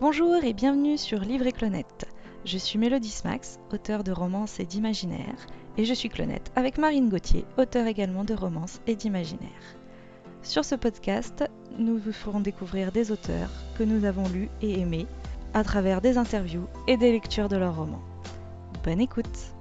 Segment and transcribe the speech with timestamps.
[0.00, 2.06] Bonjour et bienvenue sur Livre et Clonette.
[2.46, 5.46] Je suis Mélodie Smax, auteure de romances et d'imaginaire,
[5.76, 9.76] et je suis Clonette avec Marine Gauthier, auteure également de romances et d'imaginaire.
[10.40, 11.44] Sur ce podcast,
[11.78, 15.06] nous vous ferons découvrir des auteurs que nous avons lus et aimés
[15.52, 18.02] à travers des interviews et des lectures de leurs romans.
[18.82, 19.52] Bonne écoute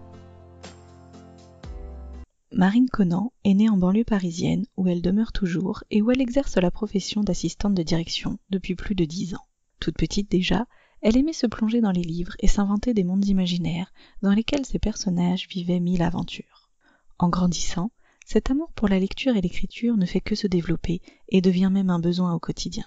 [2.54, 6.56] Marine Conan est née en banlieue parisienne où elle demeure toujours et où elle exerce
[6.56, 9.49] la profession d'assistante de direction depuis plus de dix ans.
[9.80, 10.66] Toute petite déjà,
[11.02, 14.80] elle aimait se plonger dans les livres et s'inventer des mondes imaginaires dans lesquels ses
[14.80, 16.70] personnages vivaient mille aventures.
[17.18, 17.92] En grandissant,
[18.26, 21.90] cet amour pour la lecture et l'écriture ne fait que se développer et devient même
[21.90, 22.86] un besoin au quotidien.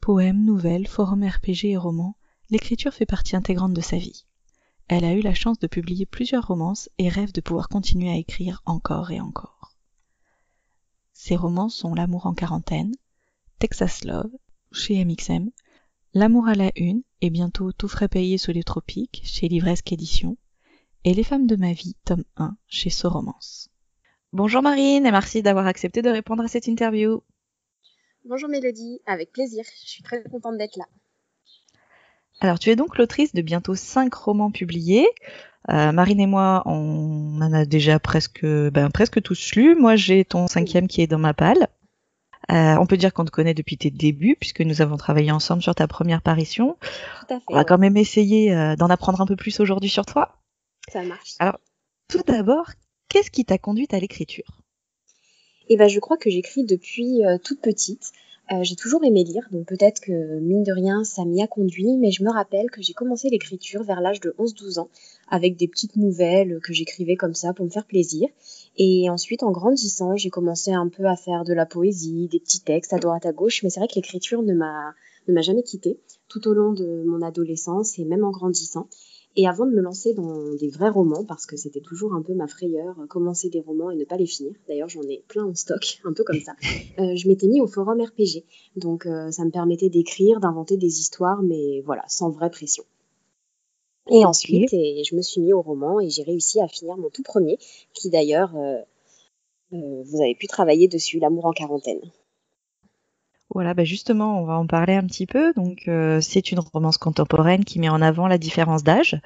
[0.00, 2.16] Poèmes, nouvelles, forums RPG et romans,
[2.50, 4.26] l'écriture fait partie intégrante de sa vie.
[4.88, 8.16] Elle a eu la chance de publier plusieurs romances et rêve de pouvoir continuer à
[8.16, 9.74] écrire encore et encore.
[11.12, 12.94] Ses romans sont L'amour en quarantaine,
[13.58, 14.30] Texas Love,
[14.72, 15.50] chez MXM,
[16.14, 20.38] L'amour à la une et bientôt Tout frais payé sous les tropiques chez Livresque Édition
[21.04, 23.68] et Les femmes de ma vie, tome 1 chez Soromance.
[24.32, 27.22] Bonjour Marine et merci d'avoir accepté de répondre à cette interview.
[28.24, 30.86] Bonjour Mélodie, avec plaisir, je suis très contente d'être là.
[32.40, 35.06] Alors tu es donc l'autrice de bientôt 5 romans publiés.
[35.68, 39.74] Euh, Marine et moi, on en a déjà presque, ben, presque tous lu.
[39.74, 41.68] Moi j'ai ton cinquième qui est dans ma palle.
[42.50, 45.62] Euh, on peut dire qu'on te connaît depuis tes débuts, puisque nous avons travaillé ensemble
[45.62, 46.78] sur ta première parution.
[47.20, 47.44] Tout à fait.
[47.48, 50.38] On va quand même essayer euh, d'en apprendre un peu plus aujourd'hui sur toi.
[50.90, 51.34] Ça marche.
[51.38, 51.58] Alors,
[52.08, 52.70] tout d'abord,
[53.10, 54.62] qu'est-ce qui t'a conduite à l'écriture?
[55.68, 58.12] Eh ben, je crois que j'écris depuis euh, toute petite.
[58.50, 61.98] Euh, j'ai toujours aimé lire, donc peut-être que mine de rien, ça m'y a conduit,
[61.98, 64.88] mais je me rappelle que j'ai commencé l'écriture vers l'âge de 11-12 ans,
[65.28, 68.26] avec des petites nouvelles que j'écrivais comme ça pour me faire plaisir.
[68.78, 72.62] Et ensuite, en grandissant, j'ai commencé un peu à faire de la poésie, des petits
[72.62, 74.94] textes à droite à gauche, mais c'est vrai que l'écriture ne m'a
[75.28, 78.88] ne m'a jamais quittée tout au long de mon adolescence et même en grandissant.
[79.36, 82.34] Et avant de me lancer dans des vrais romans, parce que c'était toujours un peu
[82.34, 85.54] ma frayeur, commencer des romans et ne pas les finir, d'ailleurs j'en ai plein en
[85.54, 86.52] stock, un peu comme ça,
[86.98, 88.44] euh, je m'étais mis au forum RPG.
[88.76, 92.84] Donc euh, ça me permettait d'écrire, d'inventer des histoires, mais voilà, sans vraie pression.
[94.10, 97.10] Et ensuite, et je me suis mis au roman et j'ai réussi à finir mon
[97.10, 97.58] tout premier,
[97.92, 98.78] qui d'ailleurs, euh,
[99.74, 102.00] euh, vous avez pu travailler dessus, L'amour en quarantaine.
[103.54, 105.52] Voilà, bah justement, on va en parler un petit peu.
[105.54, 109.20] Donc, euh, c'est une romance contemporaine qui met en avant la différence d'âge.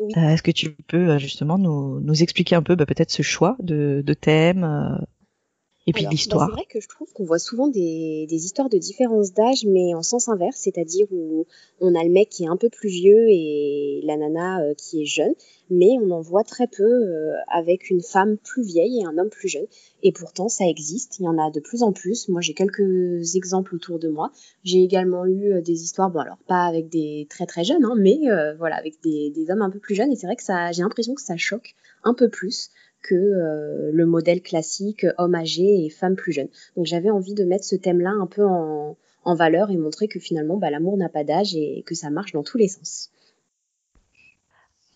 [0.00, 0.12] Oui.
[0.16, 3.22] Euh, Est-ce que tu peux euh, justement nous, nous expliquer un peu bah, peut-être ce
[3.22, 5.06] choix de, de thème
[5.88, 8.68] et puis l'histoire bah, c'est vrai que je trouve qu'on voit souvent des, des histoires
[8.68, 11.46] de différence d'âge, mais en sens inverse, c'est-à-dire où
[11.80, 15.02] on a le mec qui est un peu plus vieux et la nana euh, qui
[15.02, 15.32] est jeune,
[15.70, 19.30] mais on en voit très peu euh, avec une femme plus vieille et un homme
[19.30, 19.66] plus jeune.
[20.02, 22.28] Et pourtant, ça existe, il y en a de plus en plus.
[22.28, 24.30] Moi, j'ai quelques exemples autour de moi.
[24.64, 27.94] J'ai également eu euh, des histoires, bon alors pas avec des très très jeunes, hein,
[27.96, 30.12] mais euh, voilà, avec des, des hommes un peu plus jeunes.
[30.12, 31.74] Et c'est vrai que ça, j'ai l'impression que ça choque
[32.04, 32.70] un peu plus
[33.02, 36.48] que euh, le modèle classique homme âgé et femme plus jeune.
[36.76, 40.18] Donc j'avais envie de mettre ce thème-là un peu en, en valeur et montrer que
[40.20, 43.10] finalement bah, l'amour n'a pas d'âge et que ça marche dans tous les sens.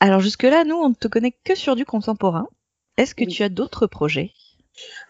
[0.01, 2.49] Alors jusque-là, nous, on ne te connaît que sur du contemporain.
[2.97, 3.31] Est-ce que Oui.
[3.31, 4.33] tu as d'autres projets?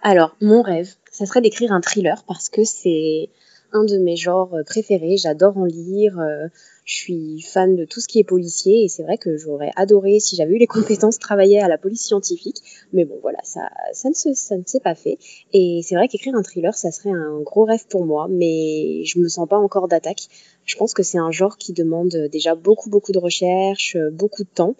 [0.02, 3.30] Alors, mon rêve, ça serait d'écrire un thriller parce que c'est
[3.72, 5.16] un de mes genres euh, préférés.
[5.16, 6.18] J'adore en lire.
[6.18, 6.48] euh,
[6.84, 10.18] je suis fan de tout ce qui est policier et c'est vrai que j'aurais adoré,
[10.18, 12.58] si j'avais eu les compétences, travailler à la police scientifique.
[12.92, 15.18] Mais bon, voilà, ça, ça ne se, ça ne s'est pas fait.
[15.52, 19.18] Et c'est vrai qu'écrire un thriller, ça serait un gros rêve pour moi, mais je
[19.18, 20.26] me sens pas encore d'attaque.
[20.64, 24.42] Je pense que c'est un genre qui demande déjà beaucoup, beaucoup de recherche, euh, beaucoup
[24.42, 24.74] de temps.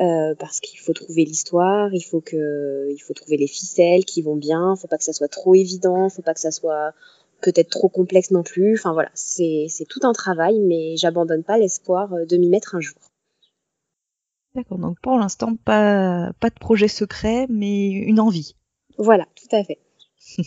[0.00, 4.22] Euh, parce qu'il faut trouver l'histoire, il faut que, il faut trouver les ficelles qui
[4.22, 6.92] vont bien, faut pas que ça soit trop évident, faut pas que ça soit
[7.42, 8.74] peut-être trop complexe non plus.
[8.78, 12.80] Enfin voilà, c'est tout un travail, mais j'abandonne pas l'espoir euh, de m'y mettre un
[12.80, 12.96] jour.
[14.54, 18.56] D'accord, donc pour l'instant, pas, pas de projet secret, mais une envie.
[18.98, 19.78] Voilà, tout à fait.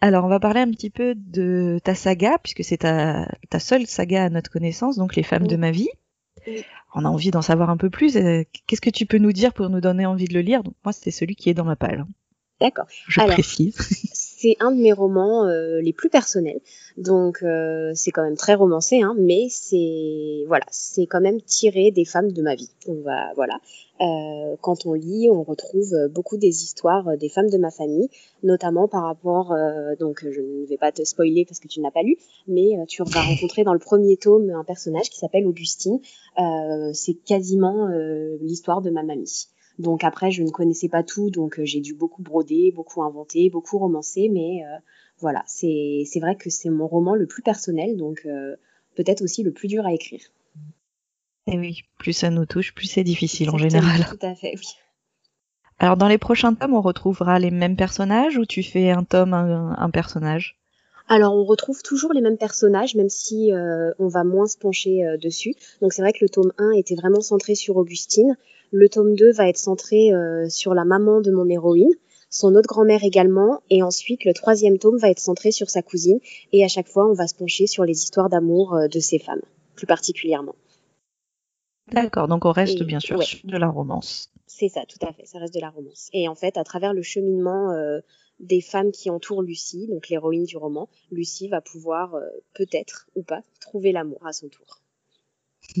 [0.00, 3.86] Alors, on va parler un petit peu de ta saga, puisque c'est ta, ta seule
[3.86, 5.48] saga à notre connaissance, donc Les femmes Oui.
[5.48, 5.88] de ma vie.
[6.46, 6.62] Oui.
[6.94, 8.16] On a envie d'en savoir un peu plus.
[8.16, 10.62] Euh, Qu'est-ce que tu peux nous dire pour nous donner envie de le lire?
[10.62, 12.00] Donc, moi, c'est celui qui est dans ma palle.
[12.00, 12.08] hein.
[12.60, 12.84] D'accord.
[13.08, 13.32] Je Alors.
[13.34, 13.76] précise.
[14.44, 16.60] C'est un de mes romans euh, les plus personnels,
[16.98, 21.90] donc euh, c'est quand même très romancé, hein, mais c'est voilà, c'est quand même tiré
[21.90, 22.68] des femmes de ma vie.
[22.86, 23.58] On va voilà.
[24.02, 28.10] Euh, quand on lit, on retrouve beaucoup des histoires des femmes de ma famille,
[28.42, 31.90] notamment par rapport, euh, donc je ne vais pas te spoiler parce que tu n'as
[31.90, 35.46] pas lu, mais euh, tu vas rencontrer dans le premier tome un personnage qui s'appelle
[35.46, 36.00] Augustine.
[36.38, 37.88] Euh, c'est quasiment
[38.42, 39.48] l'histoire de ma mamie.
[39.78, 43.50] Donc après, je ne connaissais pas tout, donc euh, j'ai dû beaucoup broder, beaucoup inventer,
[43.50, 44.78] beaucoup romancer, mais euh,
[45.18, 48.54] voilà, c'est c'est vrai que c'est mon roman le plus personnel, donc euh,
[48.94, 50.20] peut-être aussi le plus dur à écrire.
[51.46, 54.06] Et oui, plus ça nous touche, plus c'est difficile en général.
[54.08, 54.66] Tout à fait, oui.
[55.78, 59.34] Alors dans les prochains tomes, on retrouvera les mêmes personnages ou tu fais un tome,
[59.34, 60.56] un, personnage?
[61.08, 65.04] Alors on retrouve toujours les mêmes personnages, même si euh, on va moins se pencher
[65.04, 65.54] euh, dessus.
[65.82, 68.36] Donc c'est vrai que le tome 1 était vraiment centré sur Augustine.
[68.72, 71.92] Le tome 2 va être centré euh, sur la maman de mon héroïne,
[72.30, 76.20] son autre grand-mère également, et ensuite le troisième tome va être centré sur sa cousine.
[76.52, 79.42] Et à chaque fois, on va se pencher sur les histoires d'amour de ces femmes,
[79.76, 80.54] plus particulièrement.
[81.92, 84.30] D'accord, donc on reste bien sûr de la romance.
[84.46, 86.08] C'est ça, tout à fait, ça reste de la romance.
[86.12, 88.00] Et en fait, à travers le cheminement euh,
[88.44, 93.22] des femmes qui entourent Lucie, donc l'héroïne du roman, Lucie va pouvoir euh, peut-être ou
[93.22, 94.80] pas trouver l'amour à son tour.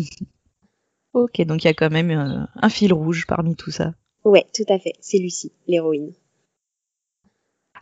[1.12, 3.94] ok, donc il y a quand même euh, un fil rouge parmi tout ça.
[4.24, 6.12] Ouais, tout à fait, c'est Lucie, l'héroïne.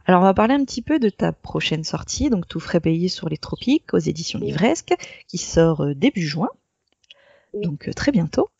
[0.04, 3.08] Alors on va parler un petit peu de ta prochaine sortie, donc Tout frais payé
[3.08, 4.94] sur les tropiques aux éditions Livresque,
[5.28, 6.48] qui sort début juin
[7.54, 8.50] donc euh, très bientôt.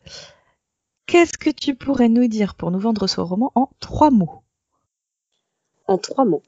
[1.05, 4.42] Qu'est-ce que tu pourrais nous dire pour nous vendre ce roman en trois mots?
[5.87, 6.43] En trois mots.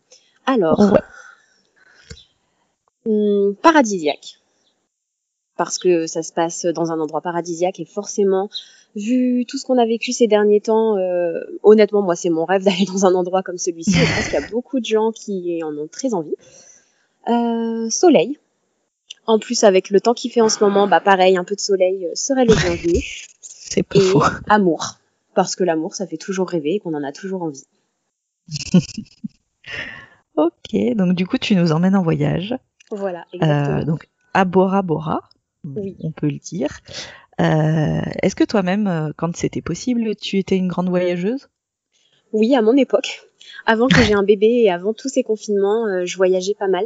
[0.46, 0.98] Alors,
[3.06, 4.40] hmm, paradisiaque.
[5.58, 8.50] Parce que ça se passe dans un endroit paradisiaque et forcément,
[8.96, 12.64] vu tout ce qu'on a vécu ces derniers temps, euh, honnêtement, moi, c'est mon rêve
[12.66, 13.92] d'aller dans un endroit comme celui-ci.
[13.92, 16.36] Je pense qu'il y a beaucoup de gens qui en ont très envie.
[17.28, 18.38] Euh, soleil,
[19.28, 21.60] en plus, avec le temps qu'il fait en ce moment, bah pareil, un peu de
[21.60, 23.04] soleil euh, serait le bienvenu.
[23.42, 24.12] C'est pas et
[24.50, 24.98] amour.
[25.34, 27.66] Parce que l'amour, ça fait toujours rêver et qu'on en a toujours envie.
[30.36, 32.56] ok, donc du coup, tu nous emmènes en voyage.
[32.92, 33.78] Voilà, exactement.
[33.78, 35.22] Euh, donc, à Bora Bora,
[35.64, 35.96] oui.
[36.02, 36.80] on peut le dire.
[37.42, 41.50] Euh, Est-ce que toi-même, euh, quand c'était possible, tu étais une grande voyageuse?
[42.32, 43.28] Oui, à mon époque.
[43.66, 46.86] Avant que j'ai un bébé et avant tous ces confinements, euh, je voyageais pas mal.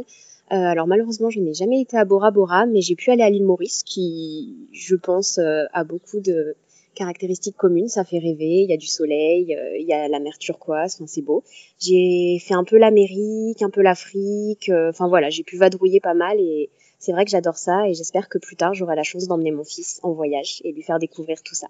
[0.52, 3.30] Euh, alors malheureusement, je n'ai jamais été à Bora Bora, mais j'ai pu aller à
[3.30, 6.56] l'île Maurice, qui, je pense, euh, a beaucoup de
[7.00, 7.88] caractéristiques communes.
[7.88, 8.62] Ça fait rêver.
[8.62, 10.94] Il y a du soleil, euh, il y a la mer turquoise.
[10.94, 11.42] Enfin, c'est beau.
[11.78, 14.70] J'ai fait un peu l'Amérique, un peu l'Afrique.
[14.88, 16.70] Enfin voilà, j'ai pu vadrouiller pas mal et
[17.00, 19.64] c'est vrai que j'adore ça et j'espère que plus tard j'aurai la chance d'emmener mon
[19.64, 21.68] fils en voyage et lui faire découvrir tout ça.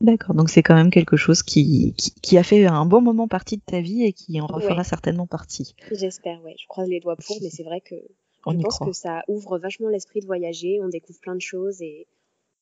[0.00, 3.56] D'accord, donc c'est quand même quelque chose qui, qui, a fait un bon moment partie
[3.56, 5.76] de ta vie et qui en refera certainement partie.
[5.92, 6.56] J'espère, ouais.
[6.58, 9.88] Je croise les doigts pour, mais c'est vrai que je pense que ça ouvre vachement
[9.88, 12.08] l'esprit de voyager, on découvre plein de choses et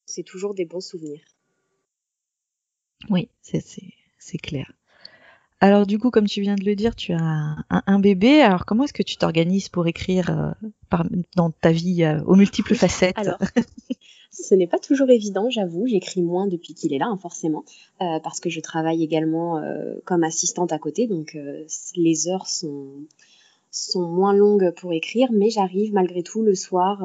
[0.07, 1.25] c'est toujours des bons souvenirs.
[3.09, 4.73] Oui, c'est clair.
[5.63, 8.41] Alors du coup, comme tu viens de le dire, tu as un, bébé.
[8.41, 11.05] Alors comment est-ce que tu t'organises pour écrire euh, par,
[11.37, 13.19] dans ta vie euh, aux multiples facettes?
[13.19, 13.39] Alors,
[14.33, 15.87] Ce n'est pas toujours évident, j'avoue.
[15.87, 17.65] J'écris moins depuis qu'il est là, hein, forcément,
[18.01, 19.61] euh, parce que je travaille également
[20.05, 21.37] comme assistante à côté, donc
[21.97, 22.87] les heures sont,
[23.73, 27.05] sont moins longues pour écrire, mais j'arrive malgré tout le soir.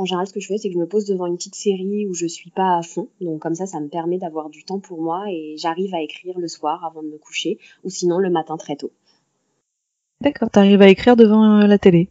[0.00, 2.06] En général, ce que je fais, c'est que je me pose devant une petite série
[2.06, 4.80] où je suis pas à fond, donc comme ça, ça me permet d'avoir du temps
[4.80, 8.30] pour moi et j'arrive à écrire le soir avant de me coucher, ou sinon le
[8.30, 8.90] matin très tôt.
[10.22, 12.08] D'accord, t'arrives à écrire devant la télé?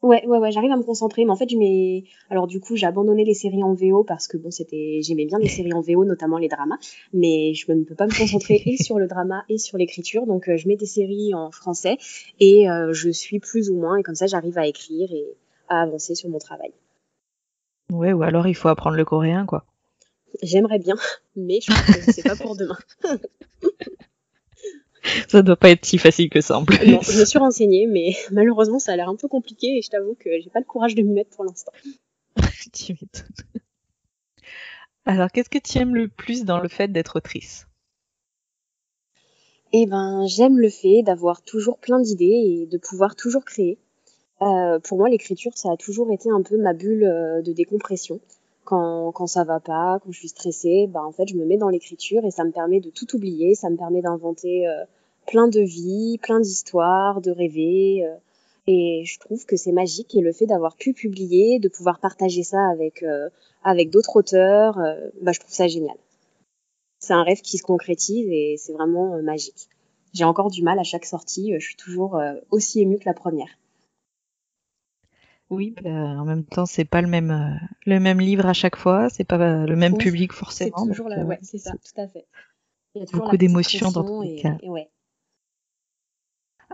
[0.00, 2.76] Ouais, ouais, ouais, j'arrive à me concentrer, mais en fait, je mets, alors du coup,
[2.76, 5.82] j'ai abandonné les séries en VO parce que bon, c'était, j'aimais bien les séries en
[5.82, 6.78] VO, notamment les dramas,
[7.12, 10.48] mais je ne peux pas me concentrer et sur le drama et sur l'écriture, donc
[10.48, 11.98] euh, je mets des séries en français
[12.40, 15.36] et euh, je suis plus ou moins, et comme ça, j'arrive à écrire et
[15.68, 16.72] à avancer sur mon travail.
[17.92, 19.64] Ouais, ou alors il faut apprendre le coréen, quoi.
[20.42, 20.94] J'aimerais bien,
[21.36, 22.78] mais je pense que c'est pas pour demain.
[25.28, 26.78] ça doit pas être si facile que ça en plus.
[26.90, 29.90] Non, je me suis renseignée, mais malheureusement, ça a l'air un peu compliqué et je
[29.90, 31.72] t'avoue que j'ai pas le courage de m'y mettre pour l'instant.
[32.72, 33.62] tu m'étonnes.
[35.04, 37.66] Alors, qu'est-ce que tu aimes le plus dans le fait d'être autrice?
[39.74, 43.78] Eh ben, j'aime le fait d'avoir toujours plein d'idées et de pouvoir toujours créer.
[44.42, 48.20] Euh, pour moi, l'écriture, ça a toujours été un peu ma bulle euh, de décompression.
[48.64, 51.56] Quand, quand ça va pas, quand je suis stressée, bah en fait je me mets
[51.56, 54.84] dans l'écriture et ça me permet de tout oublier, ça me permet d'inventer euh,
[55.26, 58.04] plein de vies, plein d'histoires, de rêver.
[58.68, 62.44] Et je trouve que c'est magique et le fait d'avoir pu publier, de pouvoir partager
[62.44, 63.04] ça avec
[63.64, 64.78] avec d'autres auteurs,
[65.22, 65.96] bah je trouve ça génial.
[67.00, 69.68] C'est un rêve qui se concrétise et c'est vraiment magique.
[70.12, 72.20] J'ai encore du mal à chaque sortie, je suis toujours
[72.50, 73.58] aussi émue que la première.
[75.52, 77.54] Oui, bah, en même temps, c'est pas le même euh,
[77.84, 80.78] le même livre à chaque fois, c'est pas euh, le même public forcément.
[80.78, 82.24] C'est toujours là, euh, ouais, c'est ça, tout à fait.
[82.94, 84.56] Il y a beaucoup d'émotions dans tous les cas.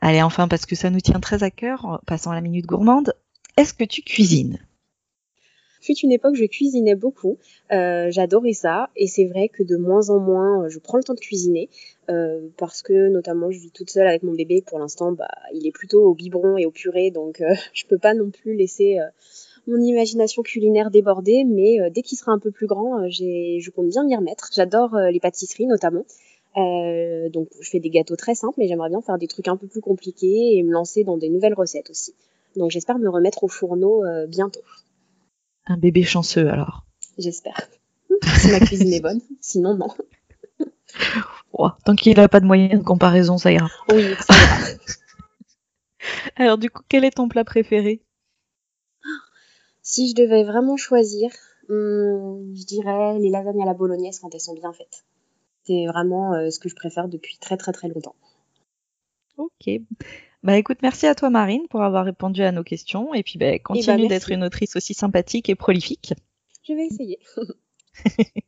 [0.01, 3.15] Allez, enfin, parce que ça nous tient très à cœur, passons à la minute gourmande.
[3.57, 4.61] Est-ce que tu cuisines?
[5.81, 7.39] Fut une époque, je cuisinais beaucoup.
[7.73, 8.91] Euh, J'adorais ça.
[8.97, 11.69] Et c'est vrai que de moins en moins, euh, je prends le temps de cuisiner.
[12.11, 14.63] Euh, parce que notamment, je vis toute seule avec mon bébé.
[14.67, 17.11] Pour l'instant, bah, il est plutôt au biberon et au purée.
[17.11, 18.99] Donc, euh, je peux pas non plus laisser
[19.67, 24.03] mon imagination culinaire débordée, mais dès qu'il sera un peu plus grand, je compte bien
[24.03, 24.49] m'y remettre.
[24.55, 26.07] J'adore les pâtisseries notamment.
[26.57, 29.67] donc je fais des gâteaux très simples, mais j'aimerais bien faire des trucs un peu
[29.67, 32.15] plus compliqués et me lancer dans des nouvelles recettes aussi.
[32.57, 34.63] Donc j'espère me remettre au fourneau bientôt.
[35.69, 36.85] Un bébé chanceux alors.
[37.19, 37.61] J'espère.
[38.39, 39.21] si ma cuisine est bonne.
[39.41, 39.89] Sinon, non.
[41.85, 43.69] tant qu'il n'a pas de moyens de comparaison, ça ira.
[43.91, 44.57] Oui, ça ira.
[46.37, 48.03] alors, du coup, quel est ton plat préféré?
[49.83, 51.31] Si je devais vraiment choisir,
[51.69, 55.05] hmm, je dirais les lasagnes à la bolognaise quand elles sont bien faites.
[55.65, 58.17] C'est vraiment euh, ce que je préfère depuis très très très longtemps.
[59.37, 59.69] Ok.
[60.45, 63.51] Bah écoute, merci à toi Marine pour avoir répondu à nos questions et puis bah,
[63.51, 66.15] ben, continue d'être une autrice aussi sympathique et prolifique.
[66.67, 67.19] Je vais essayer.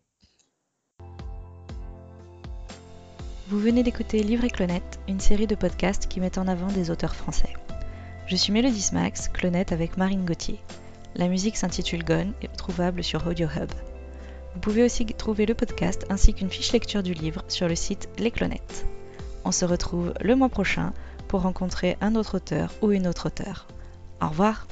[3.49, 6.93] Vous venez d'écouter Livre et Clonette, une série de podcasts qui met en avant des
[6.93, 7.53] auteurs français.
[8.29, 10.61] Je suis Mélodie Smax, Clonette avec Marine Gauthier.
[11.17, 13.73] La musique s'intitule Gone et est trouvable sur Audio Hub.
[14.55, 18.09] Vous pouvez aussi trouver le podcast ainsi qu'une fiche lecture du livre sur le site
[18.19, 18.87] Les Clonettes.
[19.45, 20.93] On se retrouve le mois prochain
[21.31, 23.69] pour rencontrer un autre auteur ou une autre auteure.
[24.21, 24.67] Au revoir